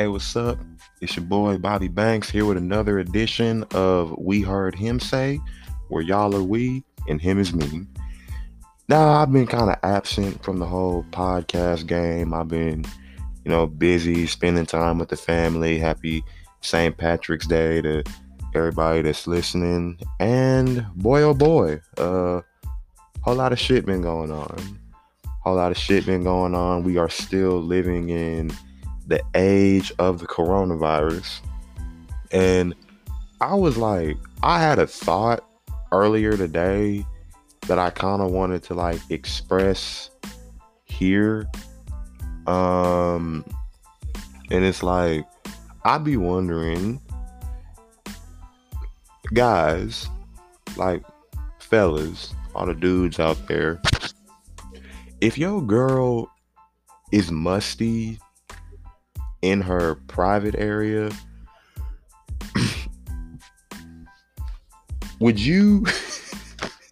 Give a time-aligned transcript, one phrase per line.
[0.00, 0.58] Hey, what's up?
[1.02, 5.38] It's your boy Bobby Banks here with another edition of We Heard Him Say,
[5.88, 7.82] where y'all are we and him is me.
[8.88, 12.32] Now, I've been kind of absent from the whole podcast game.
[12.32, 12.86] I've been,
[13.44, 15.78] you know, busy spending time with the family.
[15.78, 16.24] Happy
[16.62, 16.96] St.
[16.96, 18.02] Patrick's Day to
[18.54, 19.98] everybody that's listening.
[20.18, 22.40] And boy, oh boy, uh,
[23.20, 24.80] whole lot of shit been going on.
[25.26, 26.84] A whole lot of shit been going on.
[26.84, 28.50] We are still living in
[29.10, 31.40] the age of the coronavirus.
[32.30, 32.74] And
[33.40, 35.44] I was like, I had a thought
[35.90, 37.04] earlier today
[37.66, 40.10] that I kind of wanted to like express
[40.84, 41.48] here.
[42.46, 43.44] Um,
[44.52, 45.26] and it's like,
[45.84, 47.00] I'd be wondering,
[49.34, 50.08] guys,
[50.76, 51.02] like
[51.58, 53.82] fellas, all the dudes out there,
[55.20, 56.30] if your girl
[57.10, 58.20] is musty
[59.42, 61.10] in her private area,
[65.20, 65.86] would you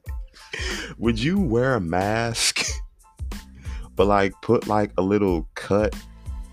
[0.98, 2.64] would you wear a mask
[3.96, 5.94] but like put like a little cut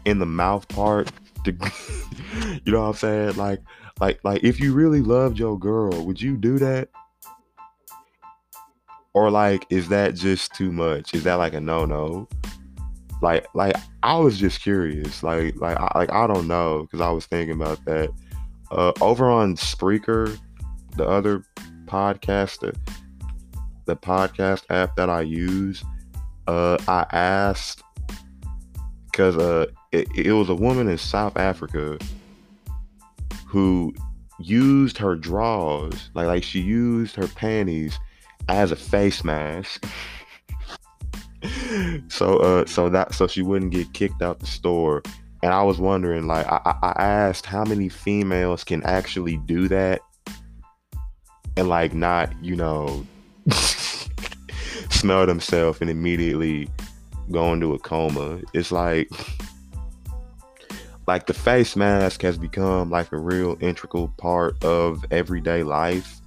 [0.05, 1.11] in the mouth part
[1.43, 1.52] to
[2.65, 3.35] you know what I'm saying?
[3.35, 3.61] Like
[3.99, 6.89] like like if you really loved your girl, would you do that?
[9.13, 11.13] Or like is that just too much?
[11.13, 12.27] Is that like a no-no?
[13.21, 13.75] Like like
[14.06, 15.23] I was just curious.
[15.23, 18.11] Like like I, like I don't know cuz I was thinking about that.
[18.70, 20.38] Uh over on Spreaker,
[20.95, 21.44] the other
[21.86, 22.76] podcast the,
[23.86, 25.83] the podcast app that I use,
[26.45, 27.81] uh I asked
[29.14, 31.98] cuz uh it, it was a woman in South Africa
[33.48, 33.92] who
[34.38, 37.98] used her drawers, like like she used her panties
[38.50, 39.83] as a face mask.
[42.08, 45.02] So uh so that so she wouldn't get kicked out the store.
[45.43, 50.02] And I was wondering, like I, I asked how many females can actually do that
[51.55, 53.05] and like not, you know,
[54.89, 56.67] smell themselves and immediately
[57.30, 58.39] go into a coma.
[58.53, 59.09] It's like
[61.08, 66.19] like the face mask has become like a real integral part of everyday life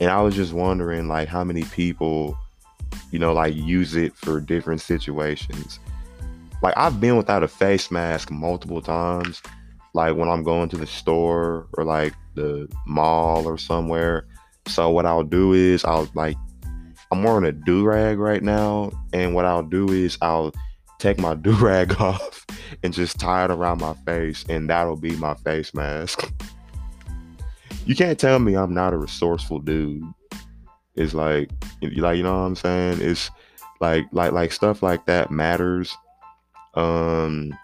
[0.00, 2.38] and i was just wondering like how many people
[3.14, 5.78] you know like use it for different situations.
[6.62, 9.40] Like i've been without a face mask multiple times
[9.92, 14.26] like when i'm going to the store or like the mall or somewhere.
[14.66, 16.36] So what i'll do is i'll like
[17.12, 20.52] i'm wearing a do-rag right now and what i'll do is i'll
[20.98, 22.44] take my do-rag off
[22.82, 26.32] and just tie it around my face and that'll be my face mask.
[27.86, 30.02] You can't tell me i'm not a resourceful dude
[30.96, 31.50] it's like
[31.98, 33.30] like you know what i'm saying it's
[33.80, 35.96] like like like stuff like that matters
[36.74, 37.56] um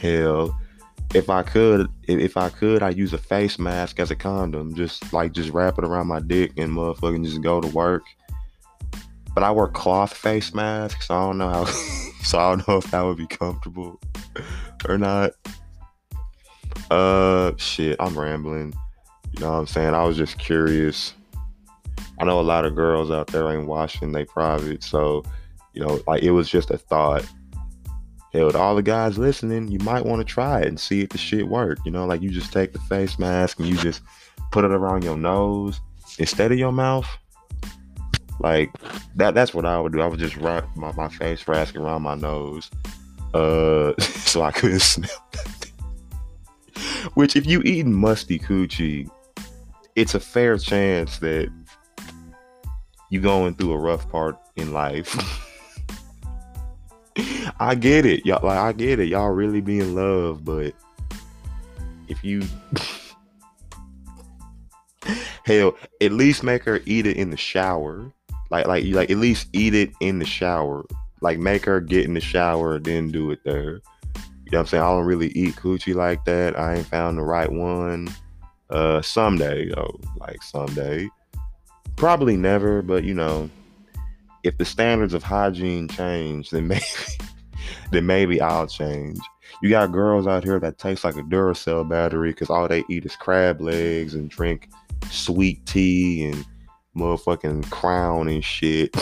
[0.00, 0.56] hell
[1.14, 5.12] if i could if i could i use a face mask as a condom just
[5.12, 8.02] like just wrap it around my dick and motherfucking just go to work
[9.34, 11.64] but i wear cloth face masks so i don't know how
[12.22, 14.00] so I don't know if that would be comfortable
[14.88, 15.32] or not.
[16.90, 18.74] Uh, shit, I'm rambling.
[19.32, 19.94] You know what I'm saying?
[19.94, 21.14] I was just curious.
[22.20, 25.24] I know a lot of girls out there ain't washing they private, so
[25.72, 27.24] you know, like it was just a thought.
[28.34, 31.08] Hell, with all the guys listening, you might want to try it and see if
[31.08, 31.78] the shit work.
[31.86, 34.02] You know, like you just take the face mask and you just
[34.52, 35.80] put it around your nose
[36.18, 37.08] instead of your mouth.
[38.38, 38.70] Like
[39.16, 40.02] that that's what I would do.
[40.02, 42.70] I would just wrap my, my face mask around my nose.
[43.32, 45.08] Uh so I couldn't smell
[47.14, 49.08] Which if you eating musty coochie,
[49.96, 51.50] it's a fair chance that
[53.10, 55.16] you going through a rough part in life.
[57.60, 58.24] I get it.
[58.24, 59.08] Y'all like I get it.
[59.08, 60.72] Y'all really be in love, but
[62.08, 62.42] if you
[65.44, 68.10] hell, at least make her eat it in the shower.
[68.50, 70.86] Like like you like at least eat it in the shower.
[71.20, 73.80] Like make her get in the shower, then do it there.
[74.44, 74.82] You know what I'm saying?
[74.82, 76.58] I don't really eat coochie like that.
[76.58, 78.08] I ain't found the right one.
[78.70, 80.00] Uh someday though.
[80.16, 81.08] Like someday.
[82.00, 83.50] Probably never, but you know,
[84.42, 86.82] if the standards of hygiene change, then maybe
[87.90, 89.18] then maybe I'll change.
[89.60, 93.04] You got girls out here that taste like a Duracell battery because all they eat
[93.04, 94.70] is crab legs and drink
[95.10, 96.46] sweet tea and
[96.96, 98.96] motherfucking crown and shit,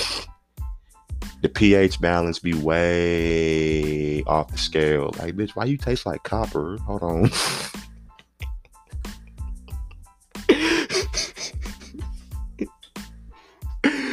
[1.40, 5.12] the pH balance be way off the scale.
[5.20, 6.78] Like, bitch, why you taste like copper?
[6.78, 7.30] Hold on.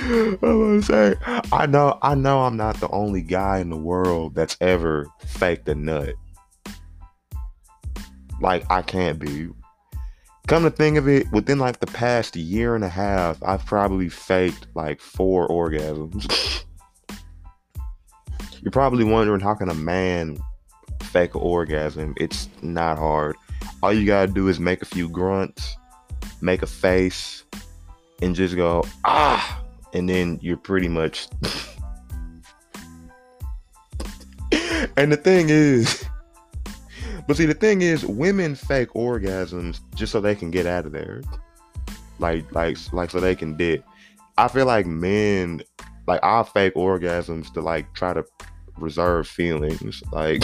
[0.06, 1.16] I'm say,
[1.52, 5.68] I know, I know, I'm not the only guy in the world that's ever faked
[5.68, 6.14] a nut.
[8.40, 9.50] like I can't be.
[10.48, 14.10] Come to think of it, within like the past year and a half, I've probably
[14.10, 16.64] faked like four orgasms.
[18.62, 20.38] You're probably wondering how can a man
[21.02, 22.14] fake an orgasm?
[22.18, 23.36] It's not hard.
[23.82, 25.76] All you gotta do is make a few grunts,
[26.42, 27.44] make a face,
[28.22, 29.65] and just go ah,
[29.96, 31.28] and then you're pretty much.
[34.98, 36.04] and the thing is,
[37.28, 40.92] but see, the thing is, women fake orgasms just so they can get out of
[40.92, 41.22] there,
[42.20, 43.86] like, like, like, so they can dip.
[44.38, 45.64] I feel like men,
[46.08, 48.26] like, I fake orgasms to like try to
[48.78, 50.04] reserve feelings.
[50.12, 50.44] Like,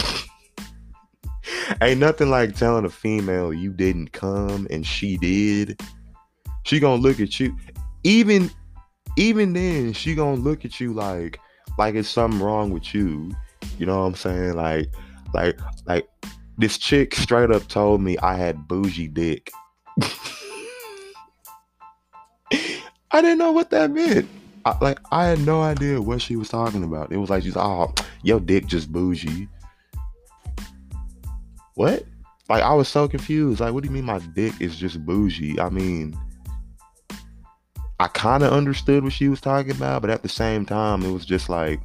[1.82, 5.78] ain't nothing like telling a female you didn't come and she did.
[6.64, 7.54] She gonna look at you,
[8.02, 8.50] even,
[9.16, 11.38] even then, she gonna look at you like,
[11.78, 13.30] like it's something wrong with you.
[13.78, 14.54] You know what I'm saying?
[14.54, 14.88] Like,
[15.34, 16.08] like, like
[16.58, 19.50] this chick straight up told me I had bougie dick.
[23.12, 24.28] I didn't know what that meant.
[24.64, 27.12] I, like I had no idea what she was talking about.
[27.12, 27.92] It was like she's oh
[28.22, 29.48] your dick just bougie.
[31.74, 32.04] What?
[32.48, 33.60] Like I was so confused.
[33.60, 35.58] Like what do you mean my dick is just bougie?
[35.60, 36.16] I mean
[38.00, 41.10] I kind of understood what she was talking about, but at the same time it
[41.12, 41.80] was just like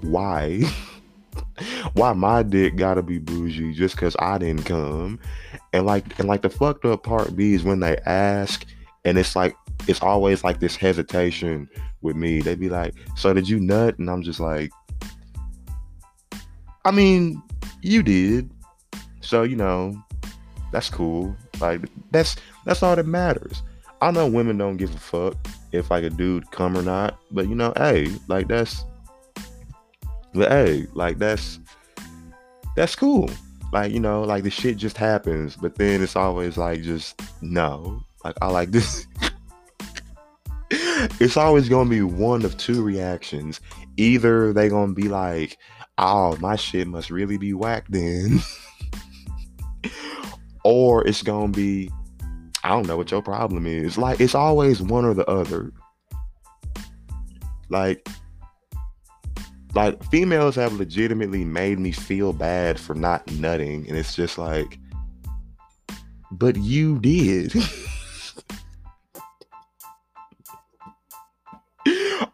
[0.00, 0.62] why?
[1.94, 5.18] why my dick gotta be bougie just because I didn't come?
[5.72, 8.66] And like and like the fucked up part B is when they ask,
[9.04, 9.56] and it's like
[9.88, 11.68] it's always like this hesitation
[12.02, 12.40] with me.
[12.40, 14.70] They'd be like, "So did you nut?" And I'm just like,
[16.84, 17.42] I mean,
[17.82, 18.50] you did.
[19.20, 20.00] So you know,
[20.72, 21.36] that's cool.
[21.60, 23.62] Like that's that's all that matters.
[24.02, 25.34] I know women don't give a fuck
[25.72, 28.84] if like a dude come or not, but you know, hey, like that's
[30.34, 31.58] but hey, like that's
[32.76, 33.30] that's cool.
[33.72, 38.02] Like, you know, like the shit just happens, but then it's always like just no.
[38.24, 39.06] Like I like this.
[40.70, 43.60] it's always gonna be one of two reactions.
[43.96, 45.58] Either they gonna be like,
[45.98, 48.40] oh, my shit must really be whack then.
[50.66, 51.90] or it's gonna be,
[52.64, 53.96] I don't know what your problem is.
[53.96, 55.72] Like it's always one or the other.
[57.68, 58.06] Like
[59.76, 64.78] like females have legitimately made me feel bad for not nutting and it's just like
[66.30, 67.54] but you did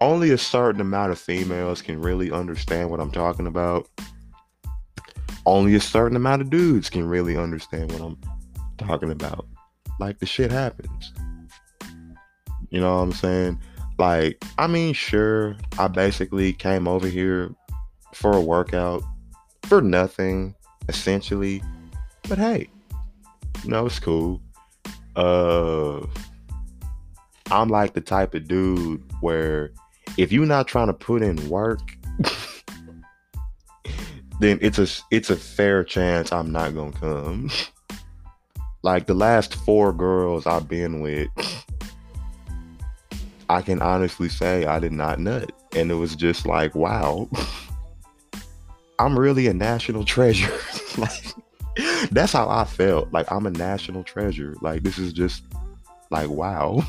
[0.01, 3.89] only a certain amount of females can really understand what i'm talking about
[5.47, 8.19] only a certain amount of dudes can really understand what i'm
[8.79, 9.47] talking about
[10.01, 11.13] like the shit happens
[12.71, 13.59] you know what i'm saying
[13.99, 17.55] like, I mean, sure, I basically came over here
[18.15, 19.03] for a workout
[19.65, 20.55] for nothing,
[20.89, 21.63] essentially.
[22.29, 22.69] But hey,
[23.63, 24.41] you know, it's cool.
[25.15, 26.05] Uh
[27.51, 29.73] I'm like the type of dude where
[30.17, 31.81] if you're not trying to put in work,
[34.43, 37.51] then it's a it's a fair chance I'm not gonna come.
[38.83, 41.29] like the last four girls I've been with
[43.53, 45.53] I can honestly say I did not nut.
[45.77, 47.29] And it was just like, wow,
[48.99, 50.53] I'm really a national treasure.
[50.99, 51.35] like,
[52.11, 53.13] that's how I felt.
[53.13, 54.57] Like, I'm a national treasure.
[54.63, 55.45] Like, this is just
[56.11, 56.83] like, wow.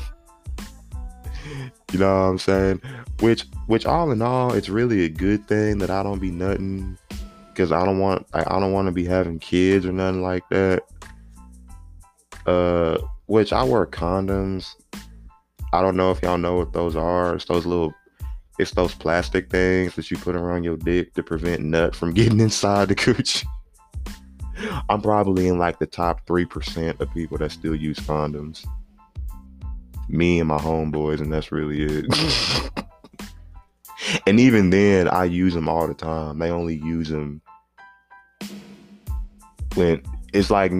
[1.92, 2.80] you know what I'm saying?
[3.20, 6.96] Which, which all in all, it's really a good thing that I don't be nutting
[7.54, 10.42] because I don't want, I, I don't want to be having kids or nothing like
[10.50, 10.82] that.
[12.46, 14.74] Uh, which I wear condoms
[15.74, 17.34] I don't know if y'all know what those are.
[17.34, 17.92] It's those little,
[18.60, 22.38] it's those plastic things that you put around your dick to prevent nut from getting
[22.38, 23.44] inside the cooch.
[24.88, 28.64] I'm probably in like the top 3% of people that still use condoms.
[30.08, 32.70] Me and my homeboys, and that's really it.
[34.26, 36.38] and even then, I use them all the time.
[36.38, 37.40] They only use them
[39.74, 40.72] when it's like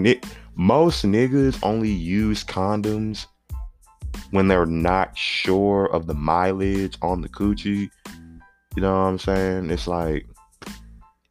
[0.55, 3.27] most niggas only use condoms
[4.31, 7.89] when they're not sure of the mileage on the coochie.
[8.75, 9.69] You know what I'm saying?
[9.69, 10.25] It's like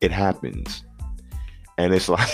[0.00, 0.84] it happens.
[1.76, 2.28] And it's like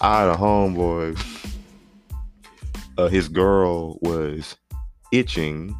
[0.00, 1.20] I had a homeboy.
[2.96, 4.56] Uh, his girl was
[5.12, 5.74] itching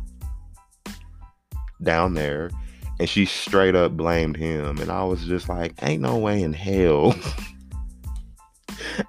[1.82, 2.50] down there
[2.98, 6.52] and she straight up blamed him and i was just like ain't no way in
[6.52, 7.14] hell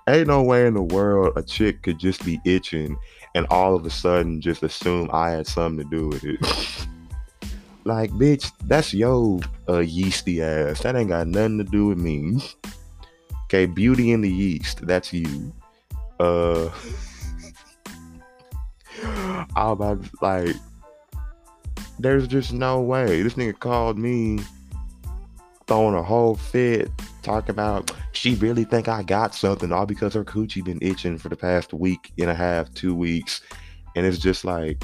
[0.07, 2.97] Ain't no way in the world a chick could just be itching
[3.35, 6.39] and all of a sudden just assume I had something to do with it.
[7.85, 10.81] like, bitch, that's yo uh, yeasty ass.
[10.81, 12.41] That ain't got nothing to do with me.
[13.45, 14.87] Okay, beauty in the yeast.
[14.87, 15.53] That's you.
[16.21, 16.69] Uh,
[19.03, 20.55] I about like,
[22.01, 23.21] there's just no way.
[23.21, 24.39] This nigga called me
[25.67, 26.89] throwing a whole fit,
[27.21, 31.29] talking about she really think I got something all because her coochie been itching for
[31.29, 33.41] the past week and a half, two weeks,
[33.95, 34.83] and it's just like,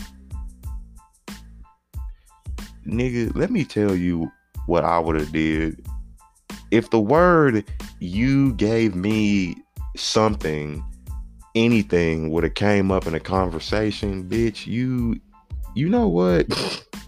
[2.86, 4.32] nigga, let me tell you
[4.68, 5.86] what I would have did.
[6.72, 7.66] If the word
[8.00, 9.56] you gave me
[9.96, 10.84] something,
[11.56, 15.20] anything would have came up in a conversation, bitch, you
[15.76, 16.48] you know what?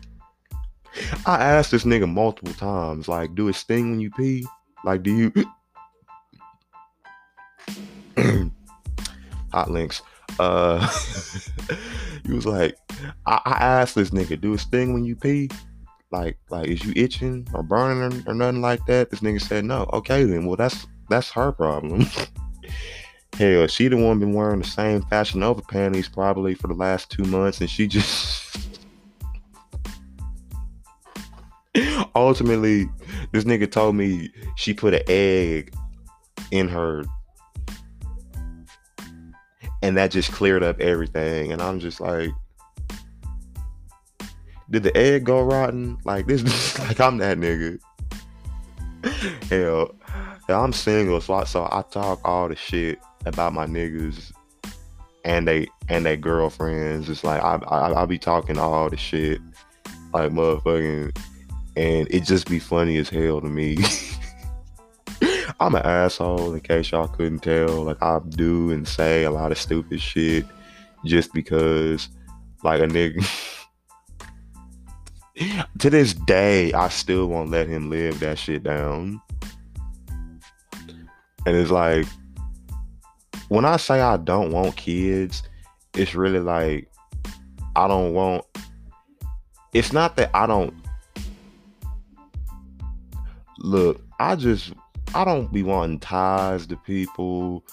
[1.25, 4.45] I asked this nigga multiple times, like, do it sting when you pee?
[4.83, 5.31] Like, do you
[9.51, 10.01] hot links?
[10.39, 10.79] Uh
[12.25, 12.75] he was like,
[13.25, 15.49] I, I asked this nigga, do it sting when you pee?
[16.11, 19.63] like like is you itching or burning or, or, nothing like that this nigga said
[19.63, 22.05] no okay then well that's that's her problem
[23.37, 27.11] hell she the one been wearing the same Fashion Nova panties probably for the last
[27.11, 28.48] two months and she just
[32.15, 32.89] ultimately
[33.31, 35.73] this nigga told me she put an egg
[36.51, 37.03] in her
[39.81, 42.31] and that just cleared up everything and i'm just like
[44.69, 45.97] did the egg go rotten?
[46.05, 47.79] Like this, like I'm that nigga.
[49.49, 49.95] Hell,
[50.47, 54.31] I'm single, so I, so I talk all the shit about my niggas
[55.25, 57.09] and they and their girlfriends.
[57.09, 59.41] It's like I, I I be talking all the shit,
[60.13, 61.17] like motherfucking,
[61.79, 63.77] and it just be funny as hell to me.
[65.61, 67.83] I'm an asshole, in case y'all couldn't tell.
[67.83, 70.45] Like I do and say a lot of stupid shit
[71.05, 72.09] just because,
[72.63, 73.25] like a nigga
[75.79, 79.21] to this day, I still won't let him live that shit down.
[81.45, 82.05] And it's like,
[83.47, 85.43] when I say I don't want kids,
[85.93, 86.91] it's really like,
[87.77, 88.43] I don't want,
[89.73, 90.73] it's not that I don't,
[93.59, 94.73] look, I just,
[95.13, 97.63] I don't be wanting ties to people.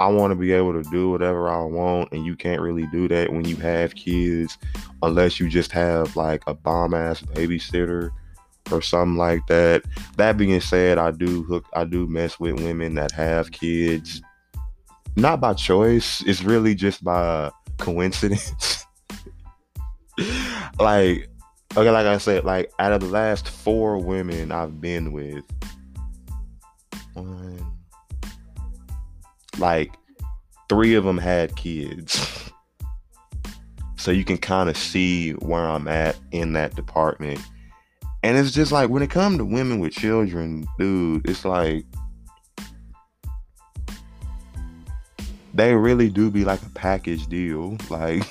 [0.00, 3.06] I want to be able to do whatever I want, and you can't really do
[3.08, 4.58] that when you have kids,
[5.02, 8.10] unless you just have like a bomb ass babysitter
[8.72, 9.84] or something like that.
[10.16, 14.20] That being said, I do hook, I do mess with women that have kids,
[15.16, 16.22] not by choice.
[16.26, 18.84] It's really just by coincidence.
[20.80, 21.28] like,
[21.76, 25.44] okay, like I said, like out of the last four women I've been with,
[27.14, 27.74] one
[29.58, 29.92] like
[30.68, 32.50] three of them had kids.
[33.96, 37.40] so you can kind of see where I'm at in that department.
[38.22, 41.84] And it's just like when it comes to women with children, dude, it's like
[45.52, 47.76] they really do be like a package deal.
[47.90, 48.24] Like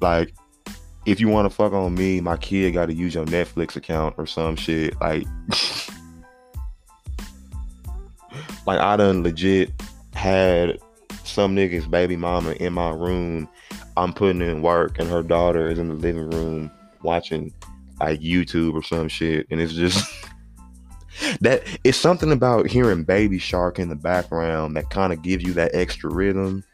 [0.00, 0.34] like
[1.06, 4.14] if you want to fuck on me, my kid got to use your Netflix account
[4.18, 5.00] or some shit.
[5.00, 5.26] Like
[8.66, 9.70] like I done legit
[10.14, 10.78] had
[11.24, 13.48] some niggas baby mama in my room.
[13.96, 16.70] I'm putting in work and her daughter is in the living room
[17.02, 17.52] watching
[17.98, 19.46] like YouTube or some shit.
[19.50, 20.26] And it's just
[21.40, 25.52] that it's something about hearing Baby Shark in the background that kind of gives you
[25.54, 26.64] that extra rhythm.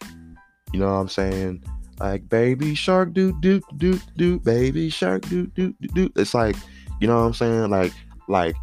[0.73, 1.65] You know what I'm saying?
[2.01, 6.11] Like Baby Shark do do do do Baby Shark do do do.
[6.17, 6.57] It's like,
[7.01, 7.71] you know what I'm saying?
[7.71, 7.93] Like
[8.29, 8.57] like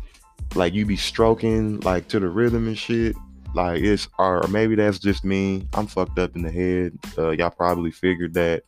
[0.55, 3.15] like you be stroking like to the rhythm and shit.
[3.55, 5.67] Like it's or maybe that's just me.
[5.73, 6.97] I'm fucked up in the head.
[7.17, 8.63] Uh, y'all probably figured that.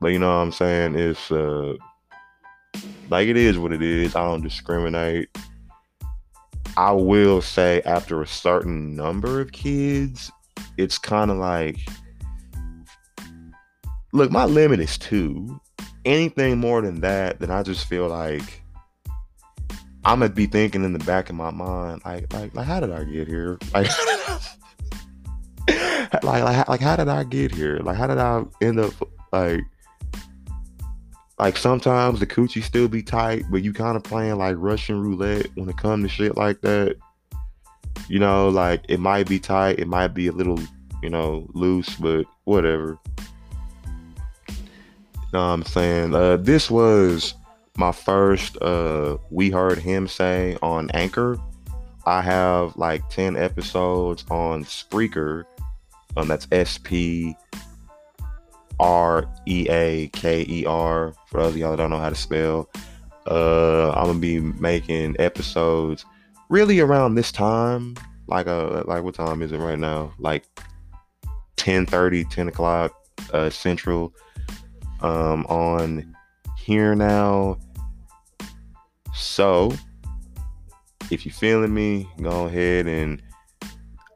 [0.00, 0.96] But you know what I'm saying?
[0.96, 1.74] It's uh
[3.10, 4.14] like it is what it is.
[4.14, 5.28] I don't discriminate.
[6.76, 10.30] I will say after a certain number of kids,
[10.78, 11.78] it's kind of like
[14.12, 15.60] look, my limit is two.
[16.04, 18.62] Anything more than that, then I just feel like
[20.04, 22.90] I'm gonna be thinking in the back of my mind, like, like, like, how did
[22.92, 23.58] I get here?
[23.72, 23.88] Like,
[25.68, 27.78] like, like, like, how did I get here?
[27.78, 28.92] Like, how did I end up
[29.32, 29.62] like,
[31.38, 35.46] like sometimes the coochie still be tight, but you kind of playing like Russian roulette
[35.54, 36.96] when it comes to shit like that.
[38.08, 40.58] You know, like it might be tight, it might be a little,
[41.02, 42.98] you know, loose, but whatever.
[45.32, 46.14] Know what I'm saying?
[46.14, 47.34] Uh, this was
[47.76, 51.38] my first uh we heard him say on Anchor.
[52.04, 55.44] I have like 10 episodes on Spreaker.
[56.16, 57.34] Um that's S P
[58.78, 62.14] R E A K E R for those of y'all that don't know how to
[62.14, 62.68] spell.
[63.26, 66.04] Uh, I'm gonna be making episodes
[66.48, 67.96] really around this time.
[68.26, 70.12] Like uh, like what time is it right now?
[70.18, 70.44] Like
[71.56, 72.92] 10 30, 10 o'clock
[73.32, 74.12] uh, central.
[75.02, 76.14] Um, on
[76.56, 77.58] here now.
[79.14, 79.72] So
[81.10, 83.20] if you're feeling me, go ahead and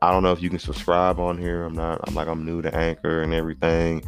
[0.01, 1.65] I don't know if you can subscribe on here.
[1.65, 4.05] I'm not, I'm like, I'm new to Anchor and everything.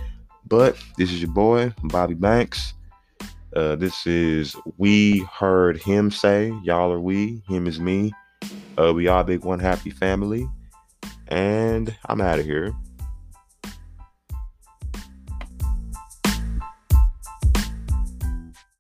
[0.47, 2.75] But this is your boy, Bobby Banks.
[3.57, 6.53] Uh, this is We Heard Him Say.
[6.63, 8.13] Y'all are we, him is me.
[8.79, 10.49] Uh, we all big one happy family.
[11.29, 12.73] And I'm out of here.